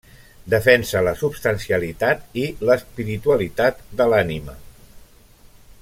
Defensa 0.51 1.01
la 1.07 1.11
substancialitat 1.19 2.39
i 2.45 2.45
l'espiritualitat 2.69 3.85
de 4.01 4.09
l'ànima. 4.15 4.57